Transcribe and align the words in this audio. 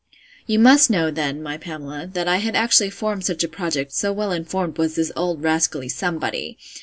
You 0.47 0.57
must 0.57 0.89
know, 0.89 1.11
then, 1.11 1.43
my 1.43 1.57
Pamela, 1.57 2.09
that 2.13 2.27
I 2.27 2.37
had 2.37 2.55
actually 2.55 2.89
formed 2.89 3.23
such 3.23 3.43
a 3.43 3.47
project, 3.47 3.91
so 3.91 4.11
well 4.11 4.31
informed 4.31 4.79
was 4.79 4.95
this 4.95 5.11
old 5.15 5.43
rascally 5.43 5.89
Somebody! 5.89 6.57